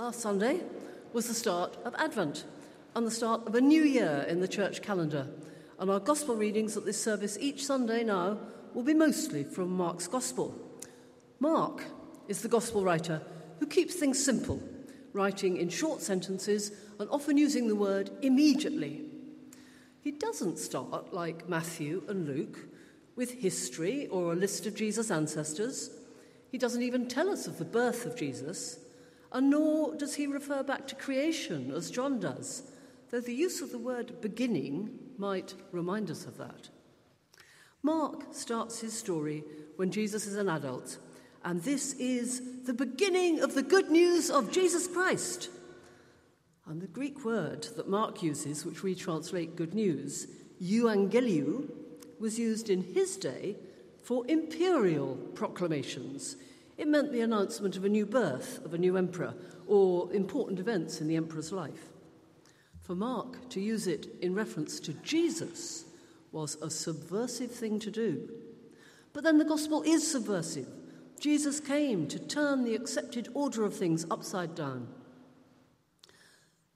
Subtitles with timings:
[0.00, 0.60] Last Sunday
[1.12, 2.46] was the start of Advent
[2.96, 5.28] and the start of a new year in the church calendar.
[5.78, 8.38] And our gospel readings at this service each Sunday now
[8.72, 10.58] will be mostly from Mark's gospel.
[11.38, 11.84] Mark
[12.28, 13.20] is the gospel writer
[13.58, 14.62] who keeps things simple,
[15.12, 19.02] writing in short sentences and often using the word immediately.
[20.00, 22.58] He doesn't start like Matthew and Luke
[23.16, 25.90] with history or a list of Jesus' ancestors.
[26.50, 28.78] He doesn't even tell us of the birth of Jesus
[29.32, 32.64] and nor does he refer back to creation as John does,
[33.10, 36.68] though the use of the word beginning might remind us of that.
[37.82, 39.44] Mark starts his story
[39.76, 40.98] when Jesus is an adult,
[41.44, 45.48] and this is the beginning of the good news of Jesus Christ.
[46.66, 50.26] And the Greek word that Mark uses, which we translate good news,
[50.62, 51.70] euangeliou,
[52.18, 53.56] was used in his day
[54.02, 56.36] for imperial proclamations
[56.80, 59.34] it meant the announcement of a new birth of a new emperor
[59.66, 61.90] or important events in the emperor's life.
[62.80, 65.84] For Mark to use it in reference to Jesus
[66.32, 68.30] was a subversive thing to do.
[69.12, 70.68] But then the gospel is subversive.
[71.20, 74.88] Jesus came to turn the accepted order of things upside down.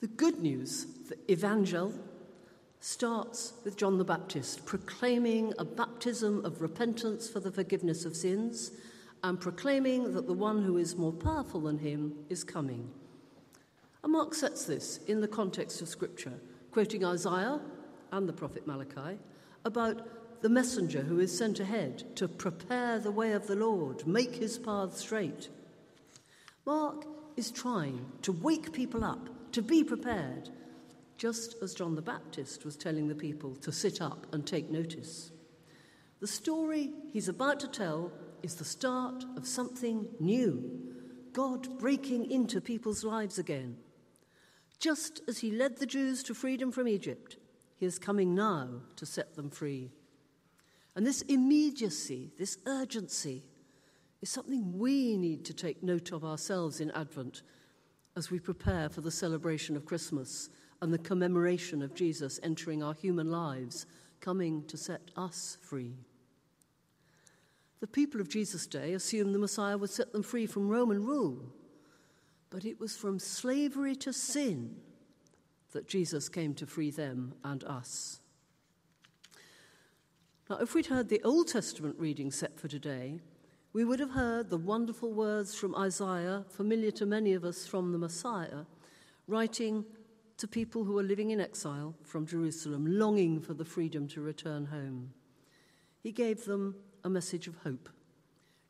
[0.00, 1.92] The good news, the evangel,
[2.80, 8.72] starts with John the Baptist proclaiming a baptism of repentance for the forgiveness of sins
[9.22, 12.90] and proclaiming that the one who is more powerful than him is coming.
[14.02, 16.32] And Mark sets this in the context of Scripture,
[16.70, 17.60] quoting Isaiah
[18.12, 19.18] and the prophet Malachi
[19.64, 24.36] about the messenger who is sent ahead to prepare the way of the Lord, make
[24.36, 25.50] his path straight.
[26.64, 27.04] Mark
[27.36, 30.48] is trying to wake people up, to be prepared,
[31.18, 35.30] just as John the Baptist was telling the people to sit up and take notice.
[36.20, 38.12] The story he's about to tell
[38.42, 40.90] is the start of something new
[41.32, 43.76] God breaking into people's lives again.
[44.78, 47.36] Just as He led the Jews to freedom from Egypt,
[47.76, 49.90] He is coming now to set them free.
[50.96, 53.44] And this immediacy, this urgency,
[54.20, 57.42] is something we need to take note of ourselves in Advent
[58.16, 60.50] as we prepare for the celebration of Christmas
[60.82, 63.86] and the commemoration of Jesus entering our human lives,
[64.20, 65.94] coming to set us free.
[67.80, 71.52] The people of Jesus' day assumed the Messiah would set them free from Roman rule,
[72.50, 74.76] but it was from slavery to sin
[75.72, 78.20] that Jesus came to free them and us.
[80.48, 83.20] Now, if we'd heard the Old Testament reading set for today,
[83.72, 87.92] we would have heard the wonderful words from Isaiah, familiar to many of us from
[87.92, 88.64] the Messiah,
[89.28, 89.84] writing
[90.38, 94.66] to people who were living in exile from Jerusalem, longing for the freedom to return
[94.66, 95.12] home.
[96.02, 96.74] He gave them
[97.04, 97.88] a message of hope.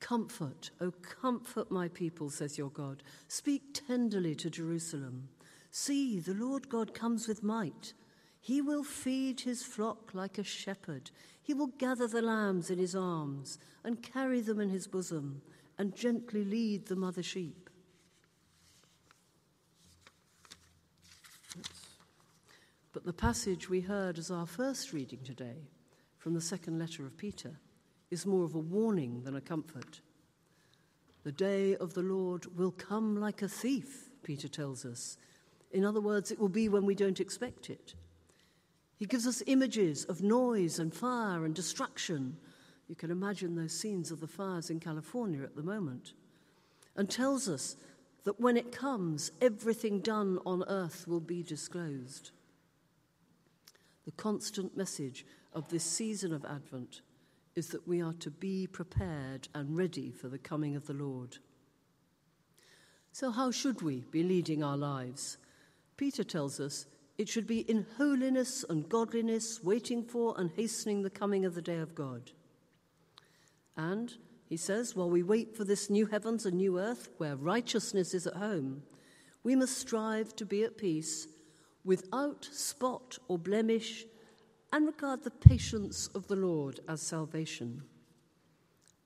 [0.00, 3.02] Comfort, oh, comfort my people, says your God.
[3.28, 5.28] Speak tenderly to Jerusalem.
[5.70, 7.94] See, the Lord God comes with might.
[8.40, 11.10] He will feed his flock like a shepherd.
[11.42, 15.40] He will gather the lambs in his arms and carry them in his bosom
[15.78, 17.70] and gently lead the mother sheep.
[22.92, 25.68] But the passage we heard as our first reading today
[26.18, 27.58] from the second letter of Peter
[28.10, 30.00] is more of a warning than a comfort.
[31.24, 35.16] The day of the Lord will come like a thief, Peter tells us.
[35.72, 37.94] In other words, it will be when we don't expect it.
[38.96, 42.36] He gives us images of noise and fire and destruction.
[42.88, 46.12] You can imagine those scenes of the fires in California at the moment.
[46.96, 47.76] And tells us
[48.24, 52.30] that when it comes, everything done on earth will be disclosed.
[54.04, 57.00] The constant message of this season of Advent
[57.56, 61.38] is that we are to be prepared and ready for the coming of the Lord.
[63.12, 65.38] So, how should we be leading our lives?
[65.96, 71.10] Peter tells us it should be in holiness and godliness, waiting for and hastening the
[71.10, 72.32] coming of the day of God.
[73.76, 74.12] And,
[74.48, 78.26] he says, while we wait for this new heavens and new earth where righteousness is
[78.26, 78.82] at home,
[79.44, 81.28] we must strive to be at peace
[81.84, 84.04] without spot or blemish
[84.74, 87.80] and regard the patience of the Lord as salvation.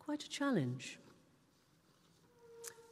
[0.00, 0.98] Quite a challenge.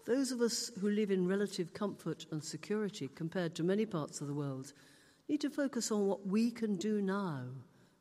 [0.06, 4.28] Those of us who live in relative comfort and security compared to many parts of
[4.28, 4.72] the world
[5.28, 7.43] need to focus on what we can do now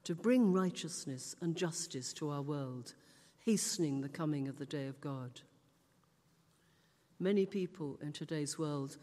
[0.03, 2.93] to bring righteousness and justice to our world,
[3.43, 5.41] hastening the coming of the day of God.
[7.19, 8.97] Many people in today's world,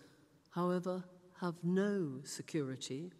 [0.51, 1.03] however,
[1.41, 3.11] have no security,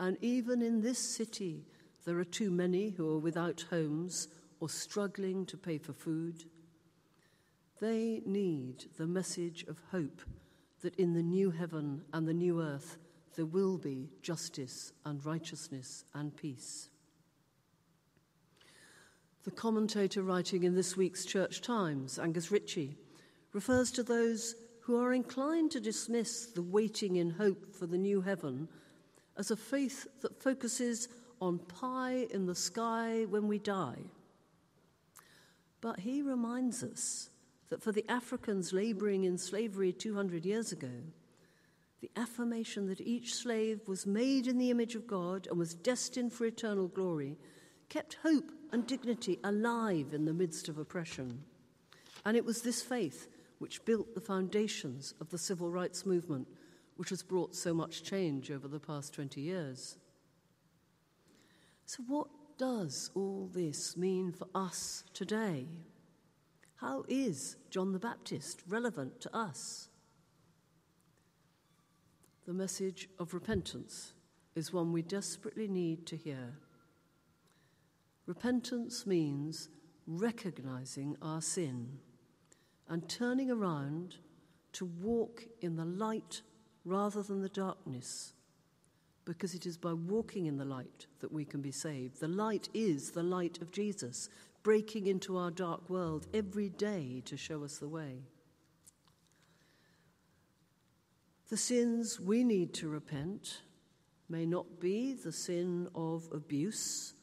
[0.00, 1.64] and even in this city,
[2.04, 4.28] there are too many who are without homes
[4.60, 6.44] or struggling to pay for food.
[7.80, 10.22] They need the message of hope
[10.82, 12.96] that in the new heaven and the new earth
[13.34, 16.90] there will be justice and righteousness and peace.
[19.44, 22.96] The commentator writing in this week's Church Times, Angus Ritchie,
[23.52, 28.20] refers to those who are inclined to dismiss the waiting in hope for the new
[28.20, 28.68] heaven
[29.36, 31.08] as a faith that focuses
[31.42, 33.98] on pie in the sky when we die.
[35.80, 37.30] But he reminds us
[37.68, 41.02] that for the Africans laboring in slavery 200 years ago,
[42.00, 46.32] the affirmation that each slave was made in the image of God and was destined
[46.32, 47.36] for eternal glory
[47.88, 51.42] kept hope and dignity alive in the midst of oppression.
[52.24, 53.28] And it was this faith
[53.58, 56.46] which built the foundations of the civil rights movement,
[56.96, 59.96] which has brought so much change over the past 20 years.
[61.84, 65.66] So, what does all this mean for us today?
[66.76, 69.88] How is John the Baptist relevant to us?
[72.46, 74.14] The message of repentance
[74.54, 76.54] is one we desperately need to hear.
[78.26, 79.68] Repentance means
[80.06, 81.98] recognizing our sin
[82.88, 84.16] and turning around
[84.72, 86.42] to walk in the light
[86.84, 88.34] rather than the darkness,
[89.24, 92.20] because it is by walking in the light that we can be saved.
[92.20, 94.28] The light is the light of Jesus,
[94.62, 98.22] breaking into our dark world every day to show us the way.
[101.48, 103.62] The sins we need to repent
[104.28, 107.14] may not be the sin of abuse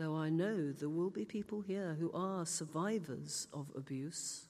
[0.00, 4.46] though I know there will be people here who are survivors of abuse.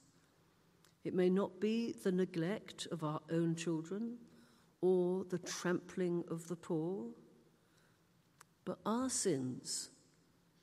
[1.02, 4.18] It may not be the neglect of our own children
[4.80, 7.06] or the trampling of the poor,
[8.64, 9.90] but our sins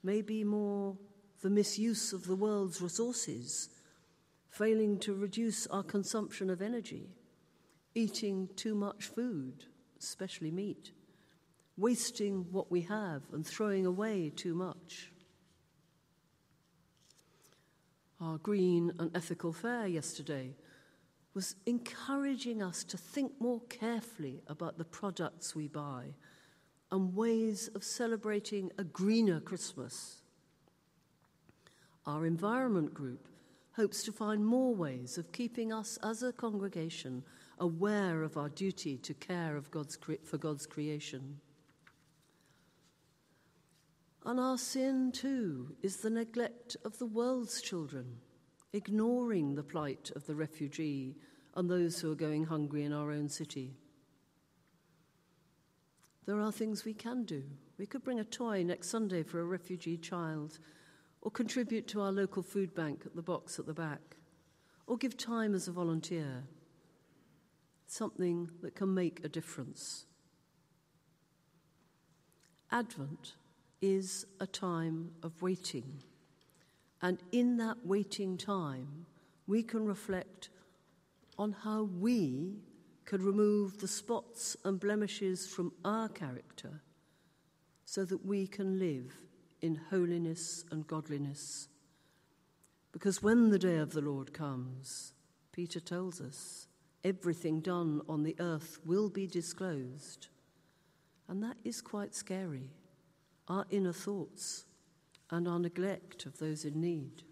[0.04, 0.98] may be more
[1.42, 3.69] the misuse of the world's resources,
[4.50, 7.10] failing to reduce our consumption of energy,
[7.94, 9.66] eating too much food,
[10.00, 10.92] especially meat
[11.78, 15.12] wasting what we have and throwing away too much.
[18.19, 20.56] Our green and ethical fair yesterday
[21.38, 26.06] was encouraging us to think more carefully about the products we buy
[26.92, 30.24] and ways of celebrating a greener Christmas.
[32.07, 33.28] Our environment group
[33.74, 37.24] hopes to find more ways of keeping us as a congregation
[37.60, 41.40] aware of our duty to care of God's cre- for God's creation.
[44.25, 48.22] And our sin, too, is the neglect of the world's children,
[48.74, 51.16] ignoring the plight of the refugee
[51.56, 53.78] and those who are going hungry in our own city.
[56.25, 57.44] There are things we can do.
[57.78, 60.60] We could bring a toy next Sunday for a refugee child,
[61.22, 64.18] or contribute to our local food bank at the box at the back,
[64.86, 66.44] or give time as a volunteer.
[67.86, 70.06] Something that can make a difference.
[72.72, 73.36] Advent
[73.81, 76.04] is a time of waiting.
[77.02, 79.06] And in that waiting time,
[79.46, 80.50] we can reflect
[81.38, 82.58] on how we
[83.06, 86.82] could remove the spots and blemishes from our character
[87.86, 89.14] so that we can live
[89.62, 91.70] in holiness and godliness.
[92.92, 95.14] Because when the day of the Lord comes,
[95.52, 96.68] Peter tells us,
[97.04, 100.28] everything done on the earth will be disclosed.
[101.28, 102.71] And that is quite scary
[103.48, 104.66] our inner thoughts,
[105.30, 107.24] and our neglect of those in need.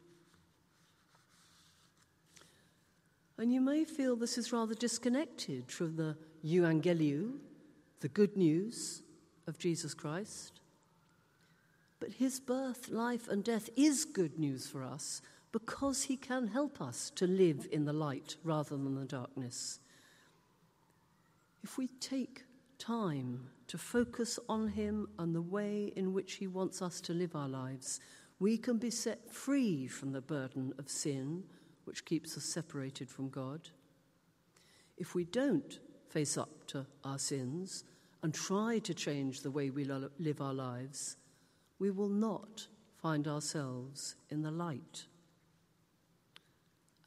[3.38, 7.40] And you may feel this is rather disconnected from the Euangelium,
[8.00, 9.04] the good news
[9.48, 10.62] of Jesus Christ.
[12.00, 15.22] But his birth, life, and death is good news for us
[15.52, 19.80] because he can help us to live in the light rather than the darkness.
[21.64, 22.44] If we take
[22.78, 27.36] time to focus on Him and the way in which He wants us to live
[27.36, 28.00] our lives,
[28.39, 31.43] we can be set free from the burden of sin,
[31.86, 33.69] which keeps us separated from God.
[34.98, 35.79] If we don't
[36.10, 37.84] face up to our sins
[38.24, 41.17] and try to change the way we live our lives,
[41.79, 42.67] we will not
[43.01, 45.05] find ourselves in the light.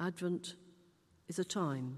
[0.00, 0.54] Advent
[1.28, 1.96] is a time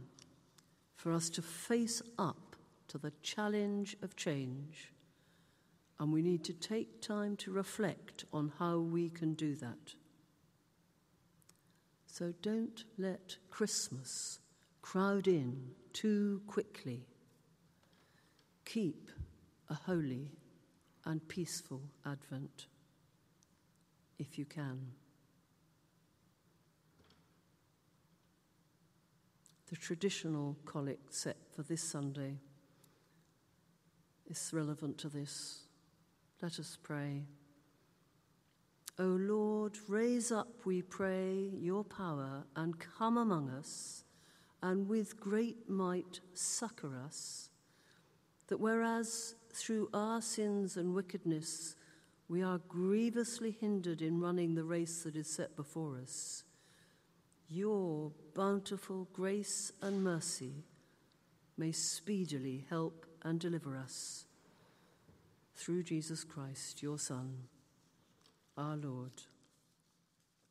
[0.96, 2.49] for us to face up
[2.90, 4.92] to the challenge of change,
[5.98, 9.94] and we need to take time to reflect on how we can do that.
[12.06, 14.40] So don't let Christmas
[14.82, 17.06] crowd in too quickly.
[18.64, 19.10] Keep
[19.68, 20.30] a holy
[21.04, 22.66] and peaceful Advent
[24.18, 24.92] if you can.
[29.70, 32.34] the traditional collect set for this Sunday
[34.30, 35.64] is relevant to this.
[36.40, 37.24] Let us pray.
[38.98, 44.04] O Lord, raise up, we pray, your power and come among us,
[44.62, 47.50] and with great might succor us,
[48.48, 51.76] that whereas through our sins and wickedness
[52.28, 56.44] we are grievously hindered in running the race that is set before us,
[57.48, 60.64] your bountiful grace and mercy
[61.56, 64.26] may speedily help and deliver us.
[65.54, 67.48] Through Jesus Christ, your Son,
[68.56, 69.12] our Lord.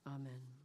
[0.06, 0.59] Amen.